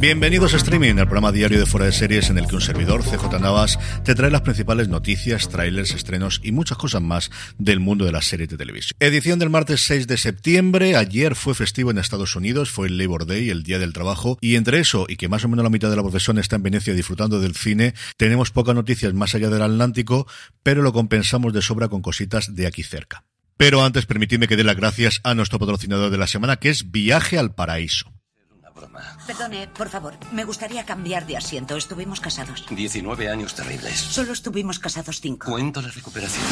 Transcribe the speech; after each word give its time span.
Bienvenidos 0.00 0.54
a 0.54 0.58
Streaming, 0.58 0.96
el 0.96 1.06
programa 1.06 1.32
diario 1.32 1.58
de 1.58 1.66
Fuera 1.66 1.86
de 1.86 1.92
Series 1.92 2.30
en 2.30 2.38
el 2.38 2.46
que 2.46 2.54
un 2.54 2.60
servidor, 2.60 3.02
CJ 3.02 3.40
Navas, 3.40 3.78
te 4.04 4.14
trae 4.14 4.30
las 4.30 4.42
principales 4.42 4.88
noticias, 4.88 5.48
trailers, 5.48 5.92
estrenos 5.94 6.40
y 6.42 6.52
muchas 6.52 6.78
cosas 6.78 7.02
más 7.02 7.30
del 7.58 7.80
mundo 7.80 8.04
de 8.04 8.12
las 8.12 8.26
series 8.26 8.48
de 8.48 8.56
televisión. 8.56 8.96
Edición 9.00 9.38
del 9.38 9.50
martes 9.50 9.82
6 9.82 10.06
de 10.06 10.16
septiembre. 10.16 10.96
Ayer 10.96 11.34
fue 11.34 11.54
festivo 11.54 11.90
en 11.90 11.98
Estados 11.98 12.36
Unidos, 12.36 12.70
fue 12.70 12.88
el 12.88 12.98
Labor 12.98 13.26
Day, 13.26 13.50
el 13.50 13.62
Día 13.62 13.78
del 13.78 13.92
Trabajo, 13.92 14.38
y 14.40 14.56
entre 14.56 14.78
eso 14.78 15.06
y 15.08 15.16
que 15.16 15.28
más 15.28 15.44
o 15.44 15.48
menos 15.48 15.62
la 15.62 15.70
mitad 15.70 15.90
de 15.90 15.96
la 15.96 16.02
profesión 16.02 16.38
está 16.38 16.56
en 16.56 16.62
Venecia 16.62 16.94
disfrutando 16.94 17.40
del 17.40 17.54
cine, 17.54 17.94
tenemos 18.16 18.50
pocas 18.50 18.74
noticias 18.74 19.14
más 19.14 19.34
allá 19.34 19.50
del 19.50 19.62
Atlántico, 19.62 20.26
pero 20.62 20.82
lo 20.82 20.92
compensamos 20.92 21.52
de 21.52 21.62
sobra 21.62 21.88
con 21.88 22.02
cositas 22.02 22.54
de 22.54 22.66
aquí 22.66 22.82
cerca. 22.82 23.24
Pero 23.56 23.84
antes 23.84 24.06
permitidme 24.06 24.48
que 24.48 24.56
dé 24.56 24.64
las 24.64 24.76
gracias 24.76 25.20
a 25.22 25.34
nuestro 25.34 25.58
patrocinador 25.58 26.10
de 26.10 26.18
la 26.18 26.26
semana, 26.26 26.56
que 26.56 26.70
es 26.70 26.90
Viaje 26.90 27.38
al 27.38 27.54
Paraíso. 27.54 28.13
Perdone, 29.26 29.68
por 29.68 29.88
favor, 29.88 30.14
me 30.32 30.44
gustaría 30.44 30.84
cambiar 30.84 31.26
de 31.26 31.36
asiento. 31.36 31.76
Estuvimos 31.76 32.20
casados. 32.20 32.64
19 32.68 33.28
años 33.28 33.54
terribles. 33.54 33.98
Solo 33.98 34.32
estuvimos 34.32 34.78
casados 34.78 35.20
cinco. 35.20 35.50
Cuento 35.50 35.80
la 35.80 35.88
recuperación. 35.88 36.44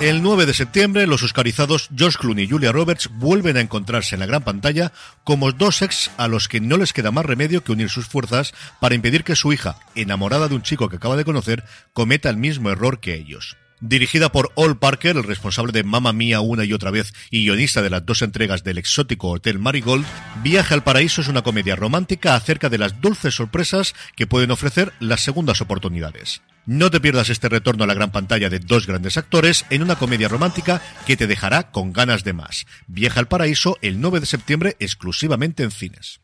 El 0.00 0.22
9 0.22 0.46
de 0.46 0.54
septiembre, 0.54 1.06
los 1.06 1.22
oscarizados 1.22 1.88
George 1.96 2.18
Clooney 2.18 2.44
y 2.44 2.50
Julia 2.50 2.72
Roberts 2.72 3.08
vuelven 3.12 3.56
a 3.56 3.60
encontrarse 3.60 4.14
en 4.14 4.20
la 4.20 4.26
gran 4.26 4.44
pantalla 4.44 4.92
como 5.24 5.52
dos 5.52 5.82
ex 5.82 6.10
a 6.18 6.28
los 6.28 6.48
que 6.48 6.60
no 6.60 6.76
les 6.76 6.92
queda 6.92 7.10
más 7.10 7.24
remedio 7.24 7.64
que 7.64 7.72
unir 7.72 7.88
sus 7.88 8.06
fuerzas 8.06 8.52
para 8.78 8.94
impedir 8.94 9.24
que 9.24 9.36
su 9.36 9.52
hija, 9.52 9.76
enamorada 9.94 10.48
de 10.48 10.54
un 10.54 10.62
chico 10.62 10.88
que 10.88 10.96
acaba 10.96 11.16
de 11.16 11.24
conocer, 11.24 11.64
cometa 11.92 12.28
el 12.28 12.36
mismo 12.36 12.70
error 12.70 13.00
que 13.00 13.14
ellos. 13.14 13.56
Dirigida 13.80 14.32
por 14.32 14.52
Ol 14.54 14.78
Parker, 14.78 15.16
el 15.16 15.24
responsable 15.24 15.72
de 15.72 15.84
Mamma 15.84 16.14
Mía 16.14 16.40
una 16.40 16.64
y 16.64 16.72
otra 16.72 16.90
vez 16.90 17.12
y 17.30 17.44
guionista 17.44 17.82
de 17.82 17.90
las 17.90 18.06
dos 18.06 18.22
entregas 18.22 18.64
del 18.64 18.78
exótico 18.78 19.30
Hotel 19.30 19.58
Marigold, 19.58 20.06
Viaje 20.42 20.72
al 20.72 20.82
Paraíso 20.82 21.20
es 21.20 21.28
una 21.28 21.42
comedia 21.42 21.76
romántica 21.76 22.34
acerca 22.34 22.70
de 22.70 22.78
las 22.78 23.00
dulces 23.02 23.34
sorpresas 23.34 23.94
que 24.14 24.26
pueden 24.26 24.50
ofrecer 24.50 24.94
las 24.98 25.20
segundas 25.20 25.60
oportunidades. 25.60 26.40
No 26.64 26.90
te 26.90 27.00
pierdas 27.00 27.28
este 27.28 27.48
retorno 27.48 27.84
a 27.84 27.86
la 27.86 27.94
gran 27.94 28.10
pantalla 28.10 28.48
de 28.48 28.60
dos 28.60 28.86
grandes 28.86 29.18
actores 29.18 29.66
en 29.70 29.82
una 29.82 29.96
comedia 29.96 30.28
romántica 30.28 30.80
que 31.06 31.16
te 31.16 31.26
dejará 31.26 31.70
con 31.70 31.92
ganas 31.92 32.24
de 32.24 32.32
más. 32.32 32.66
Viaje 32.86 33.20
al 33.20 33.28
Paraíso 33.28 33.76
el 33.82 34.00
9 34.00 34.20
de 34.20 34.26
septiembre 34.26 34.76
exclusivamente 34.80 35.62
en 35.62 35.70
cines. 35.70 36.20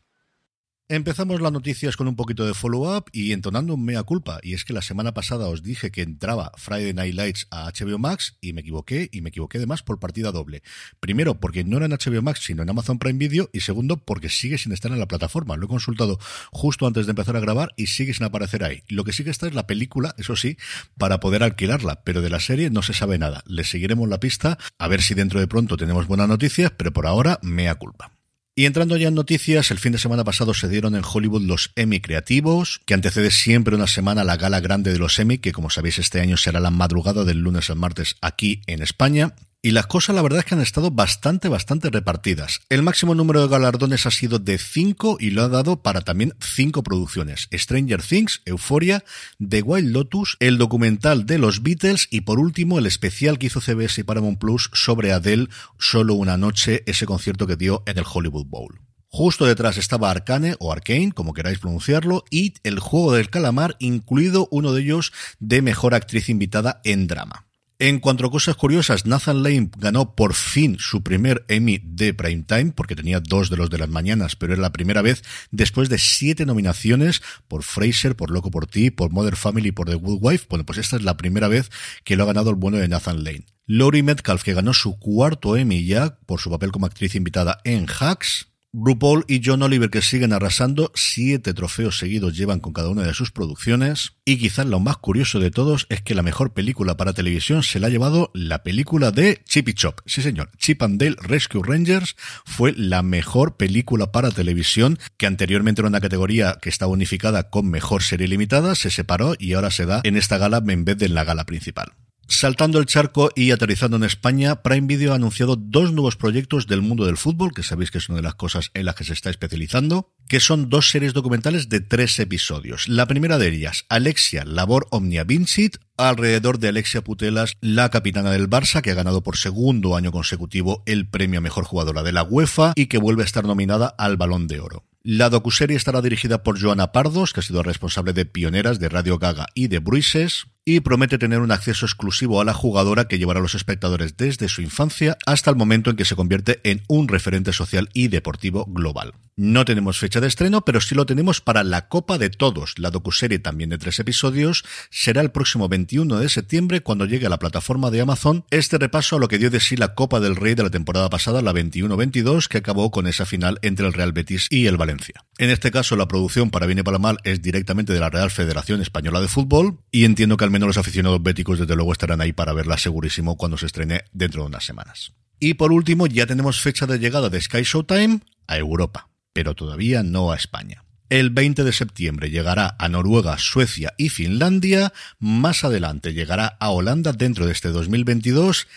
Empezamos 0.89 1.39
las 1.39 1.53
noticias 1.53 1.95
con 1.95 2.09
un 2.09 2.17
poquito 2.17 2.45
de 2.45 2.53
follow-up 2.53 3.05
y 3.13 3.31
entonando 3.31 3.75
un 3.75 3.85
mea 3.85 4.03
culpa. 4.03 4.39
Y 4.43 4.53
es 4.53 4.65
que 4.65 4.73
la 4.73 4.81
semana 4.81 5.13
pasada 5.13 5.47
os 5.47 5.63
dije 5.63 5.91
que 5.91 6.01
entraba 6.01 6.51
Friday 6.57 6.93
Night 6.93 7.15
Lights 7.15 7.47
a 7.51 7.71
HBO 7.71 7.97
Max 7.97 8.35
y 8.41 8.51
me 8.51 8.59
equivoqué 8.59 9.09
y 9.13 9.21
me 9.21 9.29
equivoqué 9.29 9.59
además 9.59 9.81
por 9.81 9.99
partida 9.99 10.33
doble. 10.33 10.61
Primero, 10.99 11.39
porque 11.39 11.63
no 11.63 11.77
era 11.77 11.85
en 11.85 11.93
HBO 11.93 12.21
Max 12.21 12.41
sino 12.43 12.63
en 12.63 12.69
Amazon 12.69 12.99
Prime 12.99 13.17
Video 13.17 13.49
y 13.53 13.61
segundo, 13.61 13.95
porque 13.95 14.27
sigue 14.27 14.57
sin 14.57 14.73
estar 14.73 14.91
en 14.91 14.99
la 14.99 15.07
plataforma. 15.07 15.55
Lo 15.55 15.67
he 15.67 15.69
consultado 15.69 16.19
justo 16.51 16.85
antes 16.85 17.05
de 17.05 17.11
empezar 17.11 17.37
a 17.37 17.39
grabar 17.39 17.73
y 17.77 17.87
sigue 17.87 18.13
sin 18.13 18.25
aparecer 18.25 18.65
ahí. 18.65 18.83
Lo 18.89 19.05
que 19.05 19.13
sí 19.13 19.23
que 19.23 19.29
está 19.29 19.47
es 19.47 19.53
la 19.53 19.65
película, 19.65 20.13
eso 20.17 20.35
sí, 20.35 20.57
para 20.97 21.21
poder 21.21 21.43
alquilarla, 21.43 22.03
pero 22.03 22.21
de 22.21 22.29
la 22.29 22.41
serie 22.41 22.69
no 22.69 22.81
se 22.81 22.93
sabe 22.93 23.17
nada. 23.17 23.41
Le 23.47 23.63
seguiremos 23.63 24.09
la 24.09 24.19
pista 24.19 24.57
a 24.77 24.87
ver 24.89 25.01
si 25.01 25.13
dentro 25.13 25.39
de 25.39 25.47
pronto 25.47 25.77
tenemos 25.77 26.07
buenas 26.07 26.27
noticias, 26.27 26.73
pero 26.75 26.91
por 26.91 27.07
ahora 27.07 27.39
mea 27.41 27.75
culpa. 27.75 28.12
Y 28.55 28.65
entrando 28.65 28.97
ya 28.97 29.07
en 29.07 29.15
noticias, 29.15 29.71
el 29.71 29.79
fin 29.79 29.93
de 29.93 29.97
semana 29.97 30.23
pasado 30.23 30.53
se 30.53 30.69
dieron 30.69 30.93
en 30.95 31.01
Hollywood 31.03 31.41
los 31.41 31.71
Emmy 31.75 32.01
creativos, 32.01 32.81
que 32.85 32.93
antecede 32.93 33.31
siempre 33.31 33.75
una 33.75 33.87
semana 33.87 34.23
la 34.23 34.37
gala 34.37 34.59
grande 34.59 34.91
de 34.91 34.99
los 34.99 35.17
Emmy, 35.17 35.39
que 35.39 35.51
como 35.51 35.71
sabéis 35.71 35.97
este 35.97 36.21
año 36.21 36.37
será 36.37 36.59
la 36.59 36.69
madrugada 36.69 37.23
del 37.23 37.39
lunes 37.39 37.71
al 37.71 37.77
martes 37.77 38.15
aquí 38.21 38.61
en 38.67 38.83
España. 38.83 39.33
Y 39.65 39.71
las 39.71 39.87
cosas 39.87 40.13
la 40.13 40.21
verdad 40.21 40.39
es 40.39 40.45
que 40.45 40.55
han 40.55 40.61
estado 40.61 40.91
bastante, 40.91 41.47
bastante 41.47 41.89
repartidas. 41.89 42.59
El 42.67 42.83
máximo 42.83 43.15
número 43.15 43.41
de 43.41 43.47
galardones 43.47 44.05
ha 44.05 44.11
sido 44.11 44.37
de 44.37 44.57
5 44.57 45.15
y 45.21 45.29
lo 45.29 45.41
ha 45.41 45.47
dado 45.47 45.81
para 45.81 46.01
también 46.01 46.33
5 46.41 46.83
producciones. 46.83 47.47
Stranger 47.49 48.01
Things, 48.01 48.41
Euphoria, 48.43 49.05
The 49.39 49.61
Wild 49.61 49.93
Lotus, 49.93 50.35
el 50.41 50.57
documental 50.57 51.25
de 51.25 51.37
los 51.37 51.63
Beatles 51.63 52.09
y 52.11 52.21
por 52.21 52.39
último 52.39 52.77
el 52.77 52.87
especial 52.87 53.39
que 53.39 53.45
hizo 53.45 53.61
CBS 53.61 54.01
y 54.01 54.03
Paramount 54.03 54.37
Plus 54.37 54.69
sobre 54.73 55.13
Adele, 55.13 55.47
Solo 55.79 56.15
una 56.15 56.35
noche, 56.35 56.83
ese 56.85 57.05
concierto 57.05 57.47
que 57.47 57.55
dio 57.55 57.83
en 57.85 57.97
el 57.97 58.05
Hollywood 58.05 58.47
Bowl. 58.47 58.81
Justo 59.07 59.45
detrás 59.45 59.77
estaba 59.77 60.11
Arcane 60.11 60.57
o 60.59 60.73
Arcane, 60.73 61.13
como 61.13 61.33
queráis 61.33 61.59
pronunciarlo, 61.59 62.25
y 62.29 62.55
el 62.63 62.79
juego 62.79 63.13
del 63.13 63.29
calamar, 63.29 63.77
incluido 63.79 64.49
uno 64.51 64.73
de 64.73 64.81
ellos 64.81 65.13
de 65.39 65.61
mejor 65.61 65.95
actriz 65.95 66.27
invitada 66.27 66.81
en 66.83 67.07
drama. 67.07 67.45
En 67.79 67.99
cuanto 67.99 68.25
a 68.25 68.31
cosas 68.31 68.55
curiosas, 68.55 69.05
Nathan 69.05 69.43
Lane 69.43 69.71
ganó 69.77 70.15
por 70.15 70.35
fin 70.35 70.77
su 70.79 71.01
primer 71.01 71.43
Emmy 71.47 71.81
de 71.83 72.13
Primetime, 72.13 72.71
porque 72.71 72.95
tenía 72.95 73.19
dos 73.19 73.49
de 73.49 73.57
los 73.57 73.69
de 73.69 73.79
las 73.79 73.89
mañanas, 73.89 74.35
pero 74.35 74.53
era 74.53 74.61
la 74.61 74.71
primera 74.71 75.01
vez 75.01 75.23
después 75.51 75.89
de 75.89 75.97
siete 75.97 76.45
nominaciones 76.45 77.21
por 77.47 77.63
Fraser, 77.63 78.15
por 78.15 78.31
Loco 78.31 78.51
por 78.51 78.67
Ti, 78.67 78.91
por 78.91 79.11
Mother 79.11 79.35
Family 79.35 79.69
y 79.69 79.71
por 79.71 79.89
The 79.89 79.95
Good 79.95 80.19
Wife. 80.21 80.45
Bueno, 80.49 80.65
pues 80.65 80.77
esta 80.77 80.97
es 80.97 81.03
la 81.03 81.17
primera 81.17 81.47
vez 81.47 81.71
que 82.03 82.15
lo 82.15 82.23
ha 82.23 82.27
ganado 82.27 82.51
el 82.51 82.55
bueno 82.55 82.77
de 82.77 82.87
Nathan 82.87 83.23
Lane. 83.23 83.45
Laurie 83.65 84.03
Metcalf, 84.03 84.43
que 84.43 84.53
ganó 84.53 84.73
su 84.73 84.99
cuarto 84.99 85.57
Emmy 85.57 85.85
ya 85.85 86.17
por 86.25 86.39
su 86.39 86.49
papel 86.49 86.71
como 86.71 86.85
actriz 86.85 87.15
invitada 87.15 87.59
en 87.63 87.87
Hacks. 87.87 88.52
RuPaul 88.73 89.23
y 89.27 89.41
John 89.45 89.61
Oliver 89.61 89.91
que 89.91 90.01
siguen 90.01 90.33
arrasando, 90.33 90.91
siete 90.95 91.53
trofeos 91.53 91.99
seguidos 91.99 92.35
llevan 92.35 92.59
con 92.59 92.73
cada 92.73 92.89
una 92.89 93.03
de 93.03 93.13
sus 93.13 93.31
producciones. 93.31 94.13
Y 94.25 94.37
quizás 94.37 94.65
lo 94.65 94.79
más 94.79 94.97
curioso 94.97 95.39
de 95.39 95.51
todos 95.51 95.85
es 95.89 96.01
que 96.01 96.15
la 96.15 96.23
mejor 96.23 96.53
película 96.53 96.97
para 96.97 97.13
televisión 97.13 97.61
se 97.61 97.79
la 97.79 97.87
ha 97.87 97.89
llevado 97.91 98.31
la 98.33 98.63
película 98.63 99.11
de 99.11 99.43
Chip 99.45 99.69
y 99.69 99.73
Chop. 99.73 99.99
Sí 100.07 100.23
señor, 100.23 100.49
Chip 100.57 100.81
and 100.81 100.99
Dale 100.99 101.15
Rescue 101.21 101.61
Rangers 101.63 102.15
fue 102.45 102.73
la 102.75 103.03
mejor 103.03 103.57
película 103.57 104.11
para 104.11 104.31
televisión 104.31 104.97
que 105.17 105.27
anteriormente 105.27 105.81
era 105.81 105.89
una 105.89 106.01
categoría 106.01 106.57
que 106.59 106.69
estaba 106.69 106.91
unificada 106.91 107.49
con 107.49 107.69
mejor 107.69 108.01
serie 108.01 108.27
limitada, 108.27 108.73
se 108.73 108.89
separó 108.89 109.35
y 109.37 109.53
ahora 109.53 109.69
se 109.69 109.85
da 109.85 110.01
en 110.03 110.17
esta 110.17 110.39
gala 110.39 110.63
en 110.67 110.83
vez 110.83 110.97
de 110.97 111.05
en 111.05 111.13
la 111.13 111.23
gala 111.23 111.45
principal. 111.45 111.93
Saltando 112.27 112.79
el 112.79 112.85
charco 112.85 113.31
y 113.35 113.51
aterrizando 113.51 113.97
en 113.97 114.03
España, 114.03 114.61
Prime 114.63 114.87
Video 114.87 115.11
ha 115.11 115.15
anunciado 115.15 115.55
dos 115.55 115.91
nuevos 115.91 116.15
proyectos 116.15 116.67
del 116.67 116.81
mundo 116.81 117.05
del 117.05 117.17
fútbol, 117.17 117.53
que 117.53 117.63
sabéis 117.63 117.91
que 117.91 117.97
es 117.97 118.09
una 118.09 118.17
de 118.17 118.23
las 118.23 118.35
cosas 118.35 118.71
en 118.73 118.85
las 118.85 118.95
que 118.95 119.03
se 119.03 119.13
está 119.13 119.29
especializando, 119.29 120.13
que 120.27 120.39
son 120.39 120.69
dos 120.69 120.89
series 120.89 121.13
documentales 121.13 121.69
de 121.69 121.81
tres 121.81 122.17
episodios. 122.19 122.87
La 122.87 123.07
primera 123.07 123.37
de 123.37 123.49
ellas, 123.49 123.85
Alexia, 123.89 124.45
Labor 124.45 124.87
Omnia 124.89 125.25
Vincit, 125.25 125.77
alrededor 125.97 126.59
de 126.59 126.69
Alexia 126.69 127.03
Putelas, 127.03 127.53
la 127.61 127.89
capitana 127.89 128.31
del 128.31 128.49
Barça, 128.49 128.81
que 128.81 128.91
ha 128.91 128.95
ganado 128.95 129.21
por 129.21 129.37
segundo 129.37 129.95
año 129.95 130.11
consecutivo 130.11 130.81
el 130.85 131.07
premio 131.07 131.39
a 131.39 131.41
mejor 131.41 131.65
jugadora 131.65 132.03
de 132.03 132.13
la 132.13 132.23
UEFA 132.23 132.73
y 132.75 132.87
que 132.87 132.97
vuelve 132.97 133.23
a 133.23 133.25
estar 133.25 133.45
nominada 133.45 133.87
al 133.97 134.17
Balón 134.17 134.47
de 134.47 134.59
Oro. 134.59 134.85
La 135.05 135.29
docuserie 135.29 135.75
estará 135.75 136.01
dirigida 136.01 136.43
por 136.43 136.61
Joana 136.61 136.93
Pardos, 136.93 137.33
que 137.33 137.41
ha 137.41 137.43
sido 137.43 137.61
responsable 137.61 138.13
de 138.13 138.25
Pioneras, 138.25 138.79
de 138.79 138.87
Radio 138.87 139.19
Gaga 139.19 139.47
y 139.53 139.67
de 139.67 139.79
Bruises, 139.79 140.45
y 140.65 140.79
promete 140.79 141.17
tener 141.17 141.39
un 141.39 141.51
acceso 141.51 141.85
exclusivo 141.85 142.39
a 142.39 142.45
la 142.45 142.53
jugadora 142.53 143.07
que 143.07 143.17
llevará 143.17 143.39
a 143.39 143.43
los 143.43 143.55
espectadores 143.55 144.17
desde 144.17 144.49
su 144.49 144.61
infancia 144.61 145.17
hasta 145.25 145.49
el 145.49 145.55
momento 145.55 145.89
en 145.89 145.95
que 145.95 146.05
se 146.05 146.15
convierte 146.15 146.61
en 146.63 146.83
un 146.87 147.07
referente 147.07 147.53
social 147.53 147.89
y 147.93 148.07
deportivo 148.07 148.65
global. 148.65 149.13
No 149.35 149.65
tenemos 149.65 149.97
fecha 149.97 150.21
de 150.21 150.27
estreno, 150.27 150.63
pero 150.63 150.79
sí 150.79 150.93
lo 150.93 151.07
tenemos 151.07 151.41
para 151.41 151.63
la 151.63 151.87
Copa 151.87 152.19
de 152.19 152.29
Todos. 152.29 152.77
La 152.77 152.91
docuserie 152.91 153.39
también 153.39 153.71
de 153.71 153.79
tres 153.79 153.97
episodios 153.97 154.63
será 154.91 155.21
el 155.21 155.31
próximo 155.31 155.67
21 155.67 156.19
de 156.19 156.29
septiembre 156.29 156.81
cuando 156.81 157.05
llegue 157.05 157.25
a 157.25 157.29
la 157.29 157.39
plataforma 157.39 157.89
de 157.89 158.01
Amazon 158.01 158.45
este 158.51 158.77
repaso 158.77 159.15
a 159.15 159.19
lo 159.19 159.27
que 159.27 159.39
dio 159.39 159.49
de 159.49 159.59
sí 159.59 159.75
la 159.75 159.95
Copa 159.95 160.19
del 160.19 160.35
Rey 160.35 160.53
de 160.53 160.61
la 160.61 160.69
temporada 160.69 161.09
pasada, 161.09 161.41
la 161.41 161.51
21-22, 161.51 162.47
que 162.47 162.59
acabó 162.59 162.91
con 162.91 163.07
esa 163.07 163.25
final 163.25 163.57
entre 163.63 163.87
el 163.87 163.93
Real 163.93 164.11
Betis 164.11 164.45
y 164.51 164.67
el 164.67 164.77
Valencia. 164.77 165.25
En 165.39 165.49
este 165.49 165.71
caso, 165.71 165.95
la 165.95 166.07
producción 166.07 166.51
para 166.51 166.67
bien 166.67 166.77
y 166.77 166.83
para 166.83 166.99
mal 166.99 167.17
es 167.23 167.41
directamente 167.41 167.91
de 167.91 167.99
la 167.99 168.11
Real 168.11 168.29
Federación 168.29 168.81
Española 168.81 169.19
de 169.19 169.27
Fútbol 169.27 169.79
y 169.91 170.05
entiendo 170.05 170.37
que 170.37 170.45
al 170.45 170.51
menos 170.53 170.67
los 170.67 170.77
aficionados 170.77 171.21
béticos 171.21 171.59
desde 171.59 171.75
luego 171.75 171.91
estarán 171.91 172.21
ahí 172.21 172.31
para 172.31 172.53
verla 172.53 172.77
segurísimo 172.77 173.35
cuando 173.35 173.57
se 173.57 173.65
estrene 173.65 174.03
dentro 174.13 174.43
de 174.43 174.47
unas 174.47 174.63
semanas. 174.63 175.11
Y 175.39 175.55
por 175.55 175.73
último, 175.73 176.07
ya 176.07 176.25
tenemos 176.25 176.61
fecha 176.61 176.85
de 176.85 176.99
llegada 176.99 177.29
de 177.29 177.41
Sky 177.41 177.63
Showtime 177.63 178.21
a 178.47 178.57
Europa, 178.57 179.09
pero 179.33 179.55
todavía 179.55 180.03
no 180.03 180.31
a 180.31 180.35
España. 180.37 180.85
El 181.09 181.31
20 181.31 181.63
de 181.63 181.73
septiembre 181.73 182.29
llegará 182.29 182.75
a 182.79 182.87
Noruega, 182.87 183.37
Suecia 183.37 183.93
y 183.97 184.09
Finlandia. 184.09 184.93
Más 185.19 185.63
adelante 185.63 186.13
llegará 186.13 186.55
a 186.59 186.69
Holanda 186.69 187.11
dentro 187.11 187.45
de 187.45 187.51
este 187.51 187.69
2022 187.69 188.67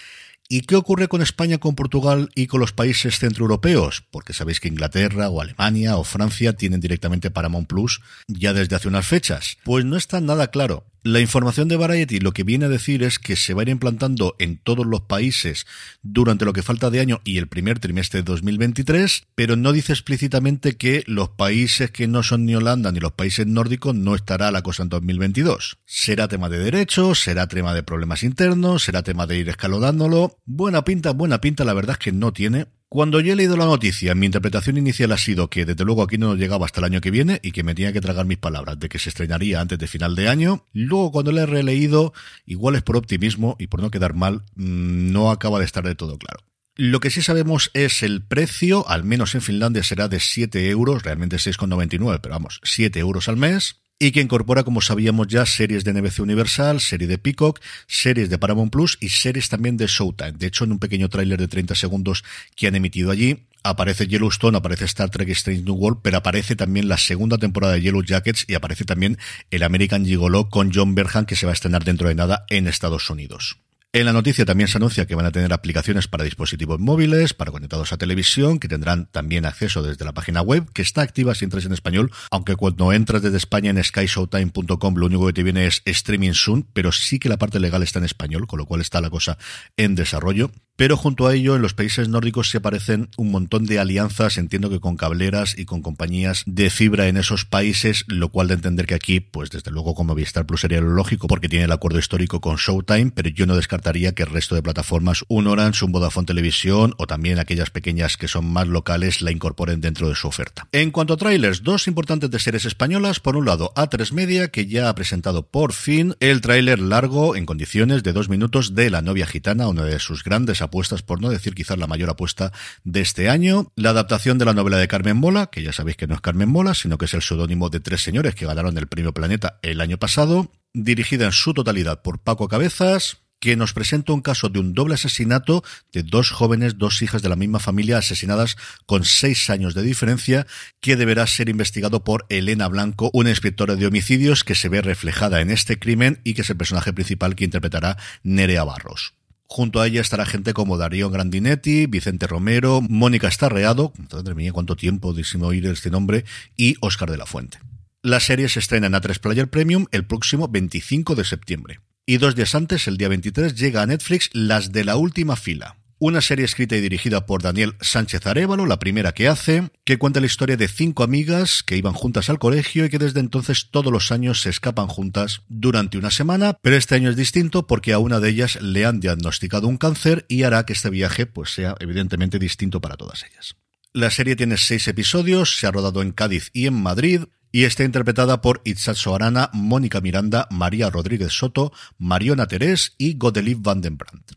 ¿Y 0.49 0.61
qué 0.61 0.77
ocurre 0.77 1.09
con 1.09 1.23
España, 1.23 1.59
con 1.59 1.75
Portugal 1.75 2.31
y 2.37 2.47
con 2.47 2.61
los 2.61 2.73
países 2.73 3.19
centroeuropeos? 3.19 4.05
Porque 4.11 4.33
sabéis 4.33 4.61
que 4.61 4.69
Inglaterra 4.69 5.29
o 5.29 5.41
Alemania 5.41 5.97
o 5.97 6.05
Francia 6.05 6.53
tienen 6.53 6.81
directamente 6.81 7.33
Paramount 7.33 7.69
Plus 7.69 8.01
ya 8.29 8.53
desde 8.53 8.77
hace 8.77 8.87
unas 8.87 9.07
fechas. 9.07 9.59
Pues 9.65 9.85
no 9.85 9.97
está 9.97 10.21
nada 10.21 10.49
claro. 10.53 10.87
La 11.07 11.21
información 11.21 11.69
de 11.69 11.77
Variety 11.77 12.19
lo 12.19 12.33
que 12.33 12.43
viene 12.43 12.65
a 12.65 12.69
decir 12.69 13.05
es 13.05 13.21
que 13.21 13.37
se 13.37 13.55
va 13.55 13.61
a 13.61 13.63
ir 13.63 13.69
implantando 13.69 14.35
en 14.41 14.57
todos 14.57 14.85
los 14.85 15.03
países 15.03 15.65
durante 16.03 16.45
lo 16.45 16.53
que 16.53 16.65
falta 16.65 16.91
de 16.91 16.99
año 16.99 17.21
y 17.23 17.39
el 17.39 17.47
primer 17.47 17.79
trimestre 17.79 18.23
de 18.23 18.25
2023, 18.25 19.29
pero 19.37 19.55
no 19.55 19.73
dice 19.73 19.93
explícitamente 19.93 20.77
que 20.77 21.05
los 21.07 21.29
países 21.29 21.93
que 21.93 22.09
no 22.09 22.25
son 22.25 22.45
ni 22.45 22.57
Holanda 22.57 22.91
ni 22.91 22.99
los 22.99 23.13
países 23.13 23.47
nórdicos 23.47 23.95
no 23.95 24.17
estará 24.17 24.51
la 24.51 24.63
cosa 24.63 24.83
en 24.83 24.89
2022. 24.89 25.79
Será 25.87 26.27
tema 26.27 26.49
de 26.49 26.59
derechos, 26.59 27.21
será 27.21 27.47
tema 27.47 27.73
de 27.73 27.85
problemas 27.85 28.25
internos, 28.25 28.83
será 28.83 29.05
tema 29.05 29.29
de 29.29 29.39
ir 29.39 29.49
escalonándolo. 29.49 30.41
Buena 30.45 30.83
pinta, 30.83 31.13
buena 31.13 31.41
pinta, 31.41 31.63
la 31.63 31.75
verdad 31.75 31.99
es 32.01 32.05
que 32.05 32.11
no 32.11 32.33
tiene. 32.33 32.67
Cuando 32.89 33.19
yo 33.19 33.33
he 33.33 33.37
leído 33.37 33.57
la 33.57 33.65
noticia, 33.65 34.15
mi 34.15 34.27
interpretación 34.27 34.79
inicial 34.79 35.11
ha 35.11 35.19
sido 35.19 35.51
que 35.51 35.65
desde 35.65 35.85
luego 35.85 36.05
aquí 36.05 36.19
no 36.19 36.37
llegaba 36.37 36.67
hasta 36.67 36.79
el 36.81 36.85
año 36.85 37.01
que 37.01 37.11
viene 37.11 37.41
y 37.43 37.51
que 37.51 37.65
me 37.65 37.75
tenía 37.75 37.93
que 37.93 38.01
tragar 38.01 38.27
mis 38.27 38.39
palabras 38.39 38.79
de 38.79 38.89
que 38.89 39.01
se 39.01 39.09
estrenaría 39.09 39.61
antes 39.61 39.77
de 39.77 39.89
final 39.89 40.15
de 40.15 40.29
año. 40.29 40.65
Luego 40.73 41.11
cuando 41.11 41.33
le 41.33 41.41
he 41.43 41.47
releído, 41.47 42.13
igual 42.47 42.77
es 42.77 42.83
por 42.83 42.97
optimismo 42.97 43.57
y 43.59 43.67
por 43.67 43.83
no 43.83 43.91
quedar 43.91 44.15
mal, 44.15 44.45
mm, 44.55 45.11
no 45.11 45.33
acaba 45.33 45.59
de 45.59 45.65
estar 45.65 45.83
de 45.83 45.97
todo 45.97 46.17
claro. 46.17 46.39
Lo 46.77 47.01
que 47.01 47.11
sí 47.11 47.23
sabemos 47.23 47.71
es 47.75 48.05
el 48.05 48.23
precio, 48.23 48.89
al 48.89 49.03
menos 49.03 49.35
en 49.35 49.41
Finlandia 49.41 49.83
será 49.83 50.07
de 50.07 50.21
7 50.21 50.71
euros, 50.71 51.03
realmente 51.03 51.37
6,99, 51.39 52.21
pero 52.23 52.35
vamos, 52.35 52.61
7 52.63 53.01
euros 53.01 53.29
al 53.29 53.37
mes 53.37 53.81
y 53.99 54.13
que 54.13 54.21
incorpora, 54.21 54.63
como 54.63 54.81
sabíamos 54.81 55.27
ya, 55.29 55.47
series 55.47 55.85
de 55.85 55.95
NBC 55.95 56.21
Universal, 56.21 56.81
serie 56.81 57.09
de 57.09 57.19
Peacock, 57.19 57.61
series 57.87 58.29
de 58.29 58.39
Paramount 58.39 58.71
Plus 58.71 58.99
y 59.01 59.09
series 59.09 59.49
también 59.49 59.77
de 59.77 59.87
Showtime. 59.87 60.33
De 60.33 60.47
hecho, 60.47 60.65
en 60.65 60.73
un 60.73 60.79
pequeño 60.79 61.09
tráiler 61.09 61.39
de 61.39 61.49
30 61.49 61.75
segundos 61.75 62.23
que 62.55 62.67
han 62.67 62.75
emitido 62.75 63.11
allí, 63.11 63.47
aparece 63.63 64.07
Yellowstone, 64.07 64.59
aparece 64.59 64.85
Star 64.85 65.11
Trek 65.11 65.29
Strange 65.31 65.63
New 65.63 65.75
World, 65.75 66.01
pero 66.03 66.19
aparece 66.19 66.57
también 66.57 66.89
la 66.89 66.99
segunda 66.99 67.39
temporada 67.39 67.75
de 67.75 67.83
Yellow 67.83 68.03
Jackets 68.03 68.45
y 68.47 68.55
aparece 68.55 68.85
también 68.85 69.19
el 69.51 69.63
American 69.63 70.05
Gigolo 70.05 70.49
con 70.51 70.73
John 70.73 70.95
Berhan 70.95 71.27
que 71.27 71.37
se 71.37 71.47
va 71.47 71.53
a 71.53 71.55
estrenar 71.55 71.85
dentro 71.85 72.09
de 72.09 72.15
nada 72.15 72.45
en 72.51 72.67
Estados 72.67 73.09
Unidos. 73.11 73.59
En 73.97 74.05
la 74.05 74.13
noticia 74.13 74.45
también 74.45 74.69
se 74.69 74.77
anuncia 74.77 75.07
que 75.07 75.15
van 75.15 75.25
a 75.25 75.33
tener 75.33 75.55
aplicaciones 75.55 76.07
para 76.07 76.23
dispositivos 76.23 76.79
móviles, 76.79 77.33
para 77.33 77.51
conectados 77.51 77.95
a 77.95 77.97
televisión, 77.97 78.59
que 78.59 78.69
tendrán 78.69 79.07
también 79.07 79.47
acceso 79.47 79.83
desde 79.83 80.05
la 80.05 80.13
página 80.13 80.43
web, 80.43 80.71
que 80.75 80.83
está 80.83 81.01
activa 81.01 81.35
si 81.35 81.47
entras 81.47 81.65
en 81.65 81.73
español, 81.73 82.13
aunque 82.31 82.57
cuando 82.57 82.93
entras 82.93 83.23
desde 83.23 83.39
España 83.39 83.71
en 83.71 83.83
skyshowtime.com 83.83 84.97
lo 84.97 85.07
único 85.07 85.27
que 85.27 85.33
te 85.33 85.43
viene 85.43 85.67
es 85.67 85.81
streaming 85.87 86.35
soon, 86.35 86.67
pero 86.75 86.93
sí 86.93 87.19
que 87.19 87.31
la 87.31 87.39
parte 87.39 87.59
legal 87.59 87.83
está 87.83 87.99
en 87.99 88.05
español, 88.05 88.47
con 88.47 88.59
lo 88.59 88.67
cual 88.67 88.83
está 88.83 89.01
la 89.01 89.09
cosa 89.09 89.39
en 89.79 89.95
desarrollo. 89.95 90.51
Pero 90.77 90.99
junto 90.99 91.27
a 91.27 91.35
ello, 91.35 91.57
en 91.57 91.63
los 91.63 91.73
países 91.73 92.11
nórdicos 92.11 92.51
se 92.51 92.59
aparecen 92.59 93.09
un 93.17 93.31
montón 93.31 93.65
de 93.65 93.79
alianzas, 93.79 94.37
entiendo 94.37 94.69
que 94.69 94.79
con 94.79 94.99
cableras 94.99 95.59
y 95.59 95.65
con 95.65 95.81
compañías 95.81 96.43
de 96.45 96.69
fibra 96.69 97.09
en 97.09 97.17
esos 97.17 97.47
países, 97.47 98.05
lo 98.09 98.29
cual 98.29 98.49
de 98.49 98.55
entender 98.55 98.85
que 98.85 98.95
aquí, 98.95 99.21
pues 99.21 99.49
desde 99.49 99.71
luego 99.71 99.95
como 99.95 100.13
Movistar 100.13 100.45
Plus 100.45 100.61
sería 100.61 100.83
lo 100.83 100.91
lógico 100.91 101.29
porque 101.29 101.49
tiene 101.49 101.65
el 101.65 101.73
acuerdo 101.73 101.99
histórico 101.99 102.43
con 102.43 102.57
Showtime, 102.57 103.11
pero 103.15 103.31
yo 103.31 103.47
no 103.47 103.57
que 103.93 104.25
el 104.25 104.31
resto 104.31 104.57
de 104.57 104.63
plataformas, 104.63 105.25
un 105.29 105.47
Orange, 105.47 105.85
un 105.85 105.93
Vodafone 105.93 106.27
Televisión 106.27 106.95
o 106.99 107.07
también 107.07 107.39
aquellas 107.39 107.71
pequeñas 107.71 108.17
que 108.17 108.27
son 108.27 108.45
más 108.45 108.67
locales, 108.67 109.23
la 109.23 109.31
incorporen 109.31 109.81
dentro 109.81 110.09
de 110.09 110.17
su 110.17 110.27
oferta. 110.27 110.67
En 110.73 110.91
cuanto 110.91 111.15
a 111.15 111.17
trailers, 111.17 111.63
dos 111.63 111.87
importantes 111.87 112.31
de 112.31 112.41
series 112.41 112.65
españolas. 112.65 113.21
Por 113.21 113.37
un 113.37 113.47
lado, 113.47 113.73
A3 113.77 114.13
Media, 114.13 114.49
que 114.49 114.67
ya 114.67 114.89
ha 114.89 114.95
presentado 114.97 115.47
por 115.47 115.73
fin 115.73 116.17
el 116.19 116.41
tráiler 116.41 116.81
largo 116.81 117.37
en 117.37 117.47
condiciones 117.47 118.03
de 118.03 118.13
dos 118.13 118.29
minutos 118.29 118.75
de 118.75 118.91
La 118.91 119.03
novia 119.03 119.27
gitana, 119.27 119.69
una 119.69 119.85
de 119.85 120.01
sus 120.01 120.25
grandes 120.25 120.63
apuestas, 120.63 121.03
por 121.03 121.21
no 121.21 121.31
decir 121.31 121.55
quizás 121.55 121.79
la 121.79 121.87
mayor 121.87 122.11
apuesta 122.11 122.53
de 122.83 123.03
este 123.03 123.29
año. 123.29 123.71
La 123.77 123.91
adaptación 123.91 124.39
de 124.39 124.47
la 124.47 124.55
novela 124.55 124.79
de 124.79 124.89
Carmen 124.89 125.17
Mola, 125.17 125.47
que 125.47 125.63
ya 125.63 125.73
sabéis 125.73 125.97
que 125.97 126.09
no 126.09 126.15
es 126.15 126.21
Carmen 126.21 126.49
Mola, 126.49 126.75
sino 126.75 126.99
que 126.99 127.05
es 127.05 127.15
el 127.15 127.23
seudónimo 127.23 127.71
de 127.71 127.79
tres 127.79 128.03
señores 128.03 128.35
que 128.35 128.47
ganaron 128.47 128.77
el 128.79 128.89
premio 128.89 129.15
Planeta 129.15 129.61
el 129.63 129.81
año 129.81 129.97
pasado. 129.99 130.51
Dirigida 130.75 131.25
en 131.25 131.33
su 131.33 131.55
totalidad 131.55 132.03
por 132.03 132.19
Paco 132.19 132.49
Cabezas, 132.49 133.26
que 133.41 133.57
nos 133.57 133.73
presenta 133.73 134.13
un 134.13 134.23
caso 134.23 134.49
de 134.49 134.59
un 134.59 134.75
doble 134.75 134.95
asesinato 134.95 135.63
de 135.93 136.03
dos 136.03 136.31
jóvenes, 136.31 136.79
dos 136.79 137.03
hijas 137.03 137.23
de 137.23 137.29
la 137.29 137.37
misma 137.37 137.61
familia 137.61 137.99
asesinadas 137.99 138.57
con 138.87 139.05
seis 139.05 139.51
años 139.51 139.75
de 139.75 139.83
diferencia, 139.83 140.47
que 140.81 140.97
deberá 140.97 141.27
ser 141.27 141.49
investigado 141.49 142.05
por 142.05 142.27
Elena 142.29 142.69
Blanco, 142.69 143.11
una 143.13 143.31
inspectora 143.31 143.77
de 143.77 143.87
homicidios 143.87 144.45
que 144.45 144.55
se 144.55 144.69
ve 144.69 144.83
reflejada 144.83 145.41
en 145.41 145.51
este 145.51 145.79
crimen 145.79 146.21
y 146.25 146.35
que 146.35 146.43
es 146.43 146.51
el 146.51 146.57
personaje 146.57 146.93
principal 146.93 147.35
que 147.35 147.45
interpretará 147.45 147.97
Nerea 148.23 148.65
Barros. 148.65 149.15
Junto 149.49 149.81
a 149.81 149.87
ella 149.87 150.01
estará 150.01 150.27
gente 150.27 150.55
como 150.55 150.77
Darío 150.77 151.09
Grandinetti, 151.09 151.87
Vicente 151.87 152.27
Romero, 152.27 152.81
Mónica 152.83 153.29
Estarreado, 153.29 153.93
mía, 154.35 154.53
cuánto 154.53 154.75
tiempo 154.75 155.13
décimo 155.13 155.47
oír 155.47 155.67
este 155.67 155.91
nombre, 155.91 156.25
y 156.57 156.77
Óscar 156.81 157.11
de 157.11 157.17
la 157.17 157.27
Fuente. 157.27 157.59
La 158.03 158.21
serie 158.21 158.49
se 158.49 158.59
estrena 158.59 158.89
en 158.89 158.93
A3 158.95 159.21
Player 159.21 159.49
Premium 159.49 159.87
el 159.93 160.05
próximo 160.05 160.49
25 160.49 161.15
de 161.15 161.25
septiembre. 161.25 161.81
Y 162.09 162.19
dos 162.19 162.37
días 162.37 162.55
antes, 162.55 162.87
el 162.87 162.99
día 162.99 163.09
23, 163.09 163.57
llega 163.57 163.83
a 163.83 163.87
Netflix 163.87 164.31
Las 164.33 164.71
de 164.71 164.85
la 164.85 164.95
Última 164.95 165.35
Fila, 165.35 165.77
una 165.99 166.21
serie 166.21 166.45
escrita 166.45 166.77
y 166.77 166.81
dirigida 166.81 167.27
por 167.27 167.43
Daniel 167.43 167.75
Sánchez 167.81 168.25
Arevalo, 168.29 168.65
la 168.65 168.79
primera 168.79 169.11
que 169.11 169.27
hace, 169.27 169.73
que 169.85 169.99
cuenta 169.99 170.21
la 170.21 170.27
historia 170.27 170.57
de 170.57 170.69
cinco 170.69 171.03
amigas 171.03 171.65
que 171.65 171.77
iban 171.77 171.95
juntas 171.95 172.31
al 172.31 172.39
colegio 172.39 172.85
y 172.85 172.91
que 172.91 173.01
desde 173.01 173.19
entonces 173.19 173.71
todos 173.73 173.93
los 173.93 174.13
años 174.13 174.41
se 174.41 174.51
escapan 174.51 174.87
juntas 174.87 175.43
durante 175.49 175.99
una 175.99 176.13
semana, 176.13 176.57
pero 176.63 176.77
este 176.77 176.95
año 176.95 177.11
es 177.11 177.17
distinto 177.17 177.67
porque 177.67 177.93
a 177.93 177.99
una 177.99 178.21
de 178.21 178.29
ellas 178.29 178.63
le 178.63 178.87
han 178.87 179.01
diagnosticado 179.01 179.67
un 179.67 179.77
cáncer 179.77 180.27
y 180.29 180.45
hará 180.45 180.65
que 180.65 180.75
este 180.75 180.91
viaje 180.91 181.27
pues 181.27 181.55
sea 181.55 181.75
evidentemente 181.81 182.39
distinto 182.39 182.81
para 182.81 182.97
todas 182.97 183.25
ellas. 183.25 183.57
La 183.93 184.11
serie 184.11 184.37
tiene 184.37 184.59
seis 184.59 184.87
episodios, 184.87 185.57
se 185.57 185.67
ha 185.67 185.73
rodado 185.73 186.03
en 186.03 186.13
Cádiz 186.13 186.51
y 186.53 186.69
en 186.69 186.75
Madrid, 186.75 187.23
y 187.57 187.65
está 187.65 187.85
interpretada 187.85 188.43
por 188.43 188.61
Itzatso 188.67 189.15
Arana, 189.15 189.49
Mónica 189.55 190.03
Miranda, 190.03 190.47
María 190.51 190.91
Rodríguez 190.91 191.33
Soto, 191.33 191.73
Mariona 191.97 192.47
Terés 192.47 192.95
y 192.99 193.17
Godeliv 193.17 193.63
Van 193.63 193.81
den 193.81 193.97
Brandt. 193.97 194.33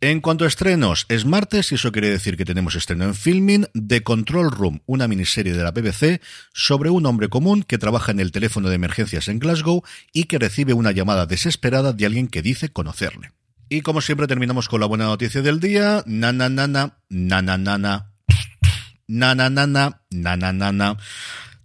En 0.00 0.20
cuanto 0.20 0.44
a 0.44 0.46
estrenos, 0.46 1.04
es 1.08 1.24
martes 1.24 1.72
y 1.72 1.74
eso 1.74 1.90
quiere 1.90 2.10
decir 2.10 2.36
que 2.36 2.44
tenemos 2.44 2.76
estreno 2.76 3.06
en 3.06 3.16
filming 3.16 3.66
de 3.74 4.04
Control 4.04 4.52
Room, 4.52 4.82
una 4.86 5.08
miniserie 5.08 5.52
de 5.52 5.64
la 5.64 5.72
BBC 5.72 6.22
sobre 6.54 6.90
un 6.90 7.06
hombre 7.06 7.28
común 7.28 7.64
que 7.64 7.76
trabaja 7.76 8.12
en 8.12 8.20
el 8.20 8.30
teléfono 8.30 8.68
de 8.68 8.76
emergencias 8.76 9.26
en 9.26 9.40
Glasgow 9.40 9.82
y 10.12 10.26
que 10.26 10.38
recibe 10.38 10.72
una 10.72 10.92
llamada 10.92 11.26
desesperada 11.26 11.92
de 11.92 12.06
alguien 12.06 12.28
que 12.28 12.40
dice 12.40 12.68
conocerle. 12.68 13.32
Y 13.68 13.80
como 13.80 14.00
siempre 14.00 14.28
terminamos 14.28 14.68
con 14.68 14.78
la 14.78 14.86
buena 14.86 15.06
noticia 15.06 15.42
del 15.42 15.58
día, 15.58 16.04
na, 16.06 16.32
na 16.32 16.48
na 16.48 16.68
na 16.68 16.94
na. 20.72 20.96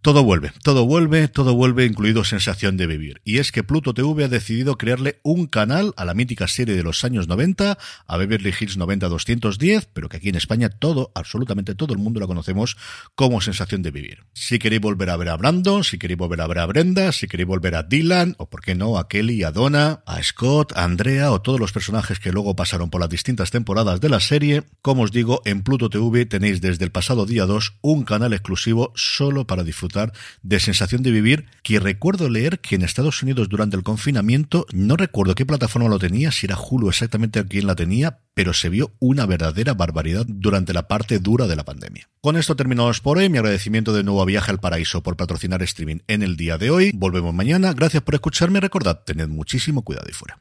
Todo 0.06 0.24
vuelve, 0.24 0.52
todo 0.62 0.86
vuelve, 0.86 1.28
todo 1.28 1.56
vuelve, 1.56 1.84
incluido 1.84 2.24
Sensación 2.24 2.78
de 2.78 2.86
Vivir. 2.86 3.22
Y 3.26 3.40
es 3.40 3.52
que 3.52 3.64
Pluto 3.64 3.92
TV 3.96 4.26
ha 4.26 4.28
decidido 4.28 4.78
crearle 4.78 5.20
un 5.24 5.48
canal 5.48 5.96
a 5.98 6.06
la 6.06 6.14
mítica 6.14 6.48
serie 6.48 6.76
de 6.76 6.84
los 6.84 7.04
años 7.04 7.28
90, 7.28 7.76
a 8.06 8.18
Beverly 8.18 8.54
Hills 8.54 8.78
90-210, 8.78 9.88
pero 9.92 10.08
que 10.08 10.18
aquí 10.18 10.30
en 10.30 10.36
España 10.36 10.70
todo, 10.70 11.12
absolutamente 11.16 11.74
todo 11.74 11.92
el 11.92 11.98
mundo 11.98 12.20
la 12.20 12.28
conocemos 12.28 12.78
como 13.16 13.42
Sensación 13.42 13.82
de 13.82 13.90
Vivir. 13.90 14.26
Si 14.34 14.60
queréis 14.60 14.84
volver 14.84 15.10
a 15.10 15.18
ver 15.18 15.30
a 15.30 15.38
Brandon, 15.38 15.84
si 15.84 15.98
queréis 15.98 16.20
volver 16.20 16.40
a 16.42 16.46
ver 16.46 16.60
a 16.60 16.68
Brenda, 16.68 17.12
si 17.12 17.28
queréis 17.28 17.48
volver 17.48 17.74
a 17.74 17.82
Dylan, 17.82 18.36
o 18.38 18.48
por 18.48 18.62
qué 18.62 18.76
no, 18.76 19.00
a 19.00 19.08
Kelly, 19.08 19.42
a 19.42 19.50
Donna, 19.50 20.04
a 20.06 20.22
Scott, 20.22 20.72
a 20.78 20.84
Andrea, 20.84 21.32
o 21.32 21.42
todos 21.42 21.60
los 21.60 21.72
personajes 21.72 22.20
que 22.20 22.32
luego 22.32 22.56
pasaron 22.56 22.92
por 22.92 23.02
las 23.02 23.10
distintas 23.10 23.50
temporadas 23.50 24.02
de 24.02 24.10
la 24.10 24.20
serie, 24.20 24.66
como 24.84 25.02
os 25.02 25.12
digo, 25.12 25.42
en 25.46 25.64
Pluto 25.64 25.90
TV 25.90 26.28
tenéis 26.28 26.62
desde 26.62 26.86
el 26.86 26.92
pasado 26.92 27.26
día 27.26 27.48
2 27.48 27.80
un 27.82 28.04
canal 28.04 28.34
exclusivo 28.34 28.94
solo 28.94 29.48
para 29.48 29.64
disfrutar 29.64 29.95
de 30.42 30.60
sensación 30.60 31.04
de 31.04 31.12
vivir, 31.12 31.46
que 31.64 31.80
recuerdo 31.80 32.30
leer 32.30 32.60
que 32.60 32.76
en 32.76 32.84
Estados 32.84 33.22
Unidos 33.24 33.50
durante 33.50 33.76
el 33.78 33.84
confinamiento, 33.84 34.66
no 34.74 34.96
recuerdo 34.96 35.36
qué 35.36 35.46
plataforma 35.46 35.90
lo 35.90 36.00
tenía, 36.00 36.32
si 36.32 36.46
era 36.46 36.58
Hulu 36.58 36.90
exactamente 36.90 37.44
quien 37.46 37.68
la 37.68 37.76
tenía, 37.76 38.20
pero 38.34 38.54
se 38.54 38.70
vio 38.70 38.94
una 39.00 39.26
verdadera 39.26 39.74
barbaridad 39.74 40.26
durante 40.28 40.74
la 40.74 40.88
parte 40.88 41.20
dura 41.20 41.48
de 41.48 41.56
la 41.56 41.64
pandemia. 41.64 42.10
Con 42.22 42.38
esto 42.38 42.56
terminamos 42.56 43.02
por 43.02 43.18
hoy. 43.18 43.30
Mi 43.30 43.38
agradecimiento 43.38 43.94
de 43.94 44.04
nuevo 44.04 44.22
a 44.22 44.26
Viaje 44.26 44.52
al 44.52 44.60
Paraíso 44.60 45.04
por 45.04 45.16
patrocinar 45.16 45.62
streaming 45.64 46.00
en 46.08 46.24
el 46.24 46.36
día 46.36 46.58
de 46.58 46.70
hoy. 46.70 46.92
Volvemos 46.94 47.34
mañana. 47.34 47.74
Gracias 47.74 48.04
por 48.04 48.16
escucharme. 48.16 48.60
Recordad, 48.60 49.02
tened 49.06 49.28
muchísimo 49.28 49.84
cuidado 49.84 50.08
y 50.10 50.14
fuera. 50.14 50.40